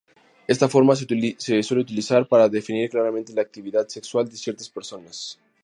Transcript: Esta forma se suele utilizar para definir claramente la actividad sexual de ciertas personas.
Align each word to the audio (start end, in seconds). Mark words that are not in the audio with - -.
Esta 0.47 0.67
forma 0.67 0.95
se 0.95 1.05
suele 1.61 1.81
utilizar 1.83 2.27
para 2.27 2.49
definir 2.49 2.89
claramente 2.89 3.33
la 3.35 3.43
actividad 3.43 3.87
sexual 3.87 4.27
de 4.27 4.35
ciertas 4.35 4.67
personas. 4.67 5.39